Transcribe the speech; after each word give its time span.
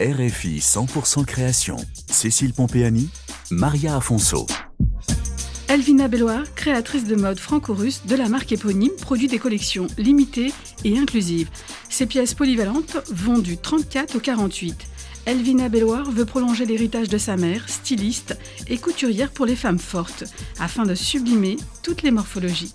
RFI 0.00 0.58
100% 0.60 1.24
création. 1.24 1.76
Cécile 2.08 2.52
Pompéani, 2.52 3.08
Maria 3.50 3.96
Afonso. 3.96 4.46
Elvina 5.66 6.06
Belloir, 6.06 6.44
créatrice 6.54 7.02
de 7.02 7.16
mode 7.16 7.40
franco-russe 7.40 8.02
de 8.06 8.14
la 8.14 8.28
marque 8.28 8.52
éponyme, 8.52 8.92
produit 9.00 9.26
des 9.26 9.40
collections 9.40 9.88
limitées 9.98 10.52
et 10.84 10.96
inclusives. 10.96 11.50
Ces 11.88 12.06
pièces 12.06 12.34
polyvalentes 12.34 12.98
vont 13.10 13.40
du 13.40 13.56
34 13.56 14.14
au 14.14 14.20
48. 14.20 14.76
Elvina 15.26 15.68
Belloir 15.68 16.08
veut 16.12 16.24
prolonger 16.24 16.64
l'héritage 16.64 17.08
de 17.08 17.18
sa 17.18 17.36
mère, 17.36 17.68
styliste 17.68 18.38
et 18.68 18.78
couturière 18.78 19.32
pour 19.32 19.46
les 19.46 19.56
femmes 19.56 19.80
fortes, 19.80 20.22
afin 20.60 20.84
de 20.84 20.94
sublimer 20.94 21.56
toutes 21.82 22.02
les 22.02 22.12
morphologies. 22.12 22.72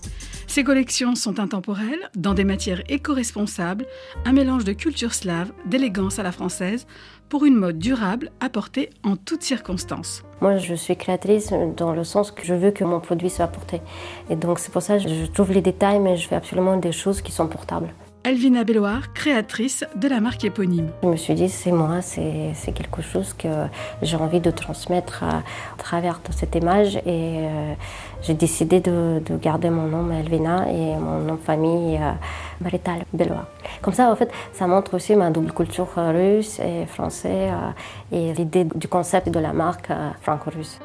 Ces 0.54 0.64
collections 0.64 1.16
sont 1.16 1.40
intemporelles, 1.40 2.12
dans 2.16 2.36
des 2.36 2.44
matières 2.44 2.84
éco-responsables, 2.88 3.88
un 4.24 4.34
mélange 4.34 4.64
de 4.64 4.74
culture 4.74 5.16
slave, 5.16 5.52
d'élégance 5.66 6.20
à 6.20 6.24
la 6.24 6.32
française, 6.32 6.86
pour 7.28 7.46
une 7.46 7.56
mode 7.56 7.80
durable 7.80 8.30
apportée 8.40 8.92
en 9.02 9.16
toutes 9.16 9.42
circonstances. 9.42 10.22
Moi, 10.42 10.58
je 10.58 10.76
suis 10.76 10.96
créatrice 10.96 11.52
dans 11.76 11.92
le 11.92 12.04
sens 12.04 12.30
que 12.30 12.46
je 12.46 12.54
veux 12.54 12.70
que 12.70 12.84
mon 12.84 13.00
produit 13.00 13.32
soit 13.32 13.48
porté. 13.48 13.82
Et 14.30 14.36
donc, 14.36 14.60
c'est 14.60 14.72
pour 14.72 14.84
ça 14.84 15.00
que 15.00 15.10
je 15.10 15.26
trouve 15.26 15.52
les 15.54 15.62
détails, 15.64 16.00
mais 16.00 16.18
je 16.18 16.28
fais 16.28 16.36
absolument 16.36 16.78
des 16.78 16.92
choses 16.92 17.24
qui 17.24 17.32
sont 17.32 17.48
portables. 17.48 17.92
Elvina 18.26 18.64
Belloir, 18.64 19.12
créatrice 19.14 19.84
de 19.98 20.08
la 20.08 20.22
marque 20.22 20.46
éponyme. 20.46 20.88
Je 21.04 21.08
me 21.10 21.18
suis 21.18 21.34
dit, 21.34 21.50
c'est 21.50 21.74
moi, 21.74 22.02
c'est 22.02 22.72
quelque 22.74 23.02
chose 23.02 23.34
que 23.34 23.50
j'ai 24.02 24.16
envie 24.16 24.40
de 24.40 24.50
transmettre 24.50 25.24
à, 25.24 25.44
travers 25.78 26.22
cette 26.32 26.56
image 26.56 26.96
et 26.96 27.02
euh, 27.06 27.74
j'ai 28.22 28.34
décidé 28.34 28.80
de, 28.80 29.22
garder 29.42 29.70
mon 29.70 29.88
nom 29.88 30.10
Elvina 30.10 30.72
et 30.72 30.96
mon 30.96 31.20
nom 31.20 31.36
de 31.36 31.42
famille 31.42 31.98
euh, 31.98 32.12
Marital 32.62 33.04
Belloir. 33.12 33.48
Comme 33.82 33.94
ça, 33.94 34.10
en 34.10 34.16
fait, 34.16 34.32
ça 34.54 34.68
montre 34.68 34.94
aussi 34.94 35.18
ma 35.18 35.30
double 35.30 35.52
culture 35.52 35.90
russe 35.96 36.60
et 36.60 36.86
française 36.86 37.52
euh, 37.52 37.72
et 38.16 38.34
l'idée 38.34 38.64
du 38.64 38.88
concept 38.88 39.28
de 39.28 39.40
la 39.40 39.52
marque 39.52 39.92
franco-russe. 40.22 40.80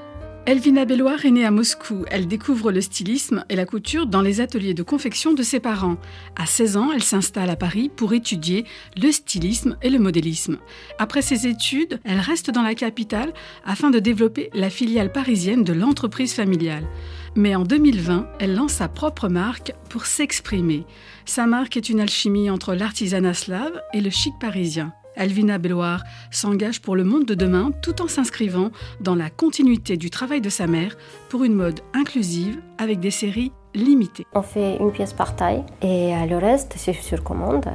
Elvina 0.48 0.86
Belloir 0.86 1.26
est 1.26 1.30
née 1.30 1.44
à 1.44 1.50
Moscou. 1.50 2.06
Elle 2.10 2.26
découvre 2.26 2.72
le 2.72 2.80
stylisme 2.80 3.44
et 3.50 3.54
la 3.54 3.66
couture 3.66 4.06
dans 4.06 4.22
les 4.22 4.40
ateliers 4.40 4.72
de 4.72 4.82
confection 4.82 5.34
de 5.34 5.42
ses 5.42 5.60
parents. 5.60 5.98
À 6.36 6.46
16 6.46 6.78
ans, 6.78 6.90
elle 6.90 7.02
s'installe 7.02 7.50
à 7.50 7.56
Paris 7.56 7.90
pour 7.94 8.14
étudier 8.14 8.64
le 8.96 9.12
stylisme 9.12 9.76
et 9.82 9.90
le 9.90 9.98
modélisme. 9.98 10.56
Après 10.98 11.20
ses 11.20 11.46
études, 11.46 12.00
elle 12.02 12.18
reste 12.18 12.50
dans 12.50 12.62
la 12.62 12.74
capitale 12.74 13.34
afin 13.62 13.90
de 13.90 13.98
développer 13.98 14.48
la 14.54 14.70
filiale 14.70 15.12
parisienne 15.12 15.64
de 15.64 15.74
l'entreprise 15.74 16.32
familiale. 16.32 16.88
Mais 17.36 17.54
en 17.54 17.64
2020, 17.64 18.26
elle 18.40 18.54
lance 18.54 18.72
sa 18.72 18.88
propre 18.88 19.28
marque 19.28 19.74
pour 19.90 20.06
s'exprimer. 20.06 20.86
Sa 21.26 21.46
marque 21.46 21.76
est 21.76 21.90
une 21.90 22.00
alchimie 22.00 22.48
entre 22.48 22.74
l'artisanat 22.74 23.34
slave 23.34 23.78
et 23.92 24.00
le 24.00 24.08
chic 24.08 24.32
parisien. 24.40 24.94
Alvina 25.18 25.58
Belloir 25.58 26.04
s'engage 26.30 26.80
pour 26.80 26.96
le 26.96 27.04
monde 27.04 27.24
de 27.26 27.34
demain 27.34 27.72
tout 27.82 28.00
en 28.00 28.08
s'inscrivant 28.08 28.70
dans 29.00 29.14
la 29.14 29.28
continuité 29.28 29.96
du 29.96 30.10
travail 30.10 30.40
de 30.40 30.48
sa 30.48 30.66
mère 30.66 30.96
pour 31.28 31.44
une 31.44 31.54
mode 31.54 31.80
inclusive 31.94 32.58
avec 32.78 33.00
des 33.00 33.10
séries 33.10 33.52
limitées. 33.74 34.26
On 34.34 34.42
fait 34.42 34.76
une 34.78 34.92
pièce 34.92 35.12
par 35.12 35.36
taille 35.36 35.64
et 35.82 36.14
le 36.28 36.36
reste 36.38 36.74
c'est 36.76 36.94
sur 36.94 37.22
commande. 37.22 37.66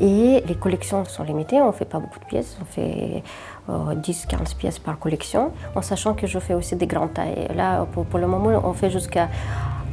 Et 0.00 0.42
les 0.46 0.54
collections 0.54 1.04
sont 1.04 1.24
limitées, 1.24 1.60
on 1.60 1.68
ne 1.68 1.72
fait 1.72 1.84
pas 1.84 1.98
beaucoup 1.98 2.20
de 2.20 2.24
pièces, 2.24 2.56
on 2.62 2.64
fait 2.64 3.24
10-15 3.68 3.68
euh, 3.68 4.44
pièces 4.56 4.78
par 4.78 4.96
collection, 4.98 5.50
en 5.74 5.82
sachant 5.82 6.14
que 6.14 6.28
je 6.28 6.38
fais 6.38 6.54
aussi 6.54 6.76
des 6.76 6.86
grandes 6.86 7.14
tailles. 7.14 7.48
Là, 7.56 7.84
pour, 7.86 8.06
pour 8.06 8.20
le 8.20 8.28
moment, 8.28 8.62
on 8.64 8.74
fait 8.74 8.90
jusqu'à 8.90 9.28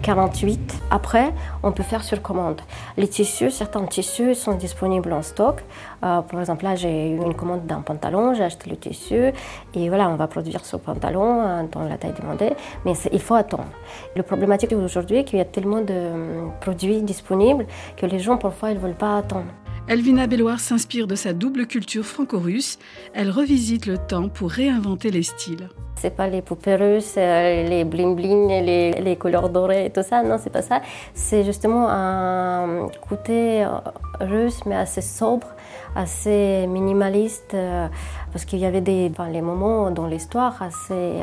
48. 0.03 0.81
Après, 0.91 1.33
on 1.63 1.71
peut 1.71 1.83
faire 1.83 2.03
sur 2.03 2.21
commande. 2.21 2.61
Les 2.97 3.07
tissus, 3.07 3.51
certains 3.51 3.85
tissus 3.85 4.35
sont 4.35 4.55
disponibles 4.55 5.11
en 5.13 5.21
stock. 5.21 5.63
Euh, 6.03 6.21
par 6.21 6.39
exemple, 6.39 6.63
là, 6.63 6.75
j'ai 6.75 7.11
eu 7.11 7.17
une 7.17 7.33
commande 7.33 7.65
d'un 7.65 7.81
pantalon, 7.81 8.33
j'ai 8.33 8.43
acheté 8.43 8.69
le 8.69 8.77
tissu 8.77 9.31
et 9.73 9.89
voilà, 9.89 10.09
on 10.09 10.15
va 10.15 10.27
produire 10.27 10.65
ce 10.65 10.77
pantalon 10.77 11.41
euh, 11.41 11.63
dans 11.71 11.83
la 11.83 11.97
taille 11.97 12.13
demandée, 12.19 12.53
mais 12.85 12.93
il 13.11 13.21
faut 13.21 13.35
attendre. 13.35 13.65
Le 14.15 14.23
problématique 14.23 14.71
aujourd'hui, 14.73 15.17
c'est 15.17 15.23
qu'il 15.23 15.39
y 15.39 15.41
a 15.41 15.45
tellement 15.45 15.81
de 15.81 15.93
euh, 15.93 16.47
produits 16.61 17.01
disponibles 17.01 17.65
que 17.97 18.05
les 18.05 18.19
gens, 18.19 18.37
parfois, 18.37 18.71
ils 18.71 18.75
ne 18.75 18.79
veulent 18.79 18.93
pas 18.93 19.17
attendre. 19.17 19.45
Elvina 19.87 20.25
Belloir 20.25 20.59
s'inspire 20.59 21.05
de 21.05 21.13
sa 21.13 21.31
double 21.31 21.67
culture 21.67 22.03
franco-russe. 22.03 22.79
Elle 23.13 23.29
revisite 23.29 23.85
le 23.85 23.99
temps 23.99 24.29
pour 24.29 24.49
réinventer 24.49 25.11
les 25.11 25.21
styles. 25.21 25.69
C'est 25.95 26.15
pas 26.15 26.27
les 26.27 26.41
poupées 26.41 26.75
russes, 26.75 27.13
euh, 27.17 27.67
les 27.69 27.83
bling 27.83 28.15
bling, 28.15 28.47
les, 28.47 28.93
les 28.93 29.15
couleurs 29.15 29.49
dorées 29.49 29.85
et 29.85 29.89
tout 29.91 30.01
ça. 30.03 30.23
Non, 30.23 30.37
c'est 30.41 30.49
pas 30.49 30.63
ça. 30.63 30.81
C'est 31.13 31.43
justement 31.43 31.87
un 31.87 32.87
côté 33.07 33.63
euh, 33.63 33.69
russe, 34.21 34.61
mais 34.65 34.75
assez 34.75 35.01
sobre, 35.01 35.47
assez 35.95 36.67
minimaliste, 36.67 37.53
euh, 37.53 37.87
parce 38.31 38.45
qu'il 38.45 38.59
y 38.59 38.65
avait 38.65 38.81
des 38.81 39.11
les 39.31 39.41
moments 39.41 39.91
dans 39.91 40.07
l'histoire 40.07 40.61
assez 40.61 41.13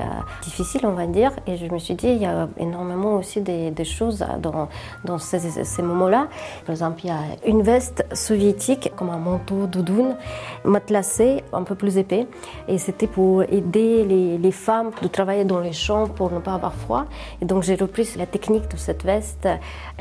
difficiles, 0.42 0.82
on 0.84 0.92
va 0.92 1.06
dire. 1.06 1.32
Et 1.46 1.56
je 1.56 1.66
me 1.66 1.78
suis 1.78 1.94
dit, 1.94 2.08
il 2.08 2.22
y 2.22 2.26
a 2.26 2.48
énormément 2.58 3.16
aussi 3.16 3.40
des, 3.40 3.70
des 3.70 3.84
choses 3.84 4.24
dans, 4.40 4.68
dans 5.04 5.18
ces, 5.18 5.82
moments-là. 5.82 6.28
Par 6.64 6.70
exemple, 6.70 7.00
il 7.04 7.08
y 7.08 7.10
a 7.10 7.20
une 7.46 7.62
veste 7.62 8.04
soviétique, 8.14 8.92
comme 8.96 9.10
un 9.10 9.18
manteau 9.18 9.66
doudoune, 9.66 10.16
matelassé, 10.64 11.44
un 11.52 11.64
peu 11.64 11.74
plus 11.74 11.98
épais. 11.98 12.26
Et 12.66 12.78
c'était 12.78 13.06
pour 13.06 13.42
aider 13.42 14.04
les, 14.04 14.38
les 14.38 14.52
femmes 14.52 14.90
de 15.02 15.08
travailler 15.08 15.44
dans 15.44 15.60
les 15.60 15.72
champs 15.72 16.06
pour 16.06 16.30
ne 16.32 16.38
pas 16.38 16.54
avoir 16.54 16.74
froid. 16.74 17.06
Et 17.40 17.44
donc 17.44 17.62
j'ai 17.62 17.74
repris 17.74 18.08
la 18.16 18.26
technique 18.26 18.68
de 18.68 18.76
cette 18.76 19.04
veste, 19.04 19.48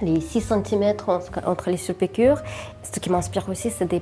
les 0.02 0.19
6 0.19 0.41
cm 0.41 0.96
entre 1.46 1.69
les 1.69 1.78
surpiqûres. 1.78 2.41
Ce 2.84 3.00
qui 3.00 3.09
m'inspire 3.09 3.47
aussi, 3.50 3.69
c'est 3.69 3.85
des 3.85 4.00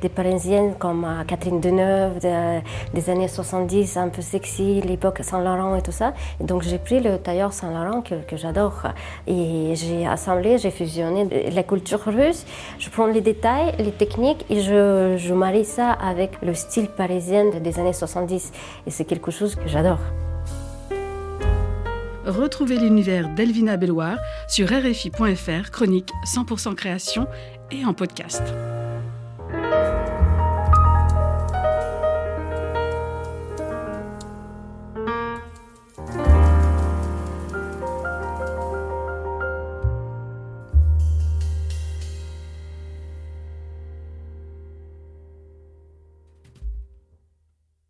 Des 0.00 0.08
Parisiennes 0.08 0.74
comme 0.78 1.04
euh, 1.04 1.24
Catherine 1.24 1.60
Deneuve, 1.60 2.18
des 2.94 3.10
années 3.10 3.28
70, 3.28 3.96
un 3.96 4.08
peu 4.08 4.22
sexy, 4.22 4.80
l'époque 4.80 5.20
Saint-Laurent 5.22 5.76
et 5.76 5.82
tout 5.82 5.92
ça. 5.92 6.14
Donc 6.40 6.62
j'ai 6.62 6.78
pris 6.78 7.00
le 7.00 7.18
tailleur 7.18 7.52
Saint-Laurent 7.52 8.02
que, 8.02 8.14
que 8.26 8.36
j'adore. 8.36 8.82
Et 9.26 9.74
j'ai 9.74 10.06
assemblé, 10.06 10.58
j'ai 10.58 10.70
fusionné 10.70 11.50
la 11.50 11.62
culture 11.62 12.00
russe. 12.04 12.44
Je 12.78 12.90
prends 12.90 13.06
les 13.06 13.20
détails, 13.20 13.74
les 13.78 13.92
techniques 13.92 14.44
et 14.50 14.60
je, 14.60 15.16
je 15.16 15.34
marie 15.34 15.64
ça 15.64 15.92
avec 15.92 16.40
le 16.42 16.54
style 16.54 16.88
parisien 16.88 17.50
des 17.50 17.78
années 17.78 17.92
70. 17.92 18.52
Et 18.86 18.90
c'est 18.90 19.04
quelque 19.04 19.30
chose 19.30 19.54
que 19.54 19.68
j'adore. 19.68 20.00
Retrouvez 22.26 22.76
l'univers 22.76 23.28
d'Elvina 23.28 23.76
Belloir 23.76 24.18
sur 24.48 24.66
RFI.fr, 24.66 25.70
chronique 25.70 26.10
100% 26.24 26.74
création 26.74 27.28
et 27.70 27.84
en 27.84 27.94
podcast. 27.94 28.42